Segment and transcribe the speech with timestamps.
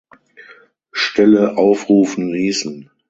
[0.93, 2.89] Stelle aufrufen ließen.